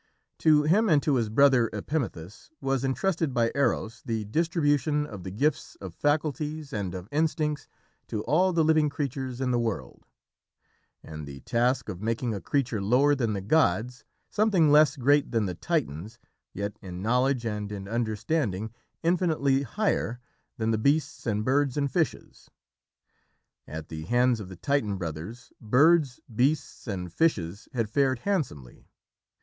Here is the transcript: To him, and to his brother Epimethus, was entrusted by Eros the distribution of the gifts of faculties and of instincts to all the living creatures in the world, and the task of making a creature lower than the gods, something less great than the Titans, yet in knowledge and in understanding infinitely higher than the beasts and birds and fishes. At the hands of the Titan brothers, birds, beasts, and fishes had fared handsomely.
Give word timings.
To 0.39 0.63
him, 0.63 0.89
and 0.89 1.03
to 1.03 1.13
his 1.13 1.29
brother 1.29 1.69
Epimethus, 1.71 2.49
was 2.59 2.83
entrusted 2.83 3.35
by 3.35 3.51
Eros 3.53 4.01
the 4.01 4.25
distribution 4.25 5.05
of 5.05 5.21
the 5.23 5.29
gifts 5.29 5.75
of 5.75 5.93
faculties 5.93 6.73
and 6.73 6.95
of 6.95 7.07
instincts 7.11 7.67
to 8.07 8.23
all 8.23 8.51
the 8.51 8.63
living 8.63 8.89
creatures 8.89 9.39
in 9.39 9.51
the 9.51 9.59
world, 9.59 10.07
and 11.03 11.27
the 11.27 11.41
task 11.41 11.87
of 11.87 12.01
making 12.01 12.33
a 12.33 12.41
creature 12.41 12.81
lower 12.81 13.13
than 13.13 13.33
the 13.33 13.41
gods, 13.41 14.03
something 14.27 14.71
less 14.71 14.95
great 14.97 15.29
than 15.31 15.45
the 15.45 15.53
Titans, 15.53 16.17
yet 16.51 16.77
in 16.81 17.03
knowledge 17.03 17.45
and 17.45 17.71
in 17.71 17.87
understanding 17.87 18.73
infinitely 19.03 19.61
higher 19.61 20.19
than 20.57 20.71
the 20.71 20.79
beasts 20.79 21.27
and 21.27 21.45
birds 21.45 21.77
and 21.77 21.91
fishes. 21.91 22.49
At 23.67 23.89
the 23.89 24.01
hands 24.05 24.39
of 24.39 24.49
the 24.49 24.57
Titan 24.57 24.97
brothers, 24.97 25.53
birds, 25.61 26.19
beasts, 26.35 26.87
and 26.87 27.13
fishes 27.13 27.69
had 27.71 27.87
fared 27.87 28.17
handsomely. 28.17 28.87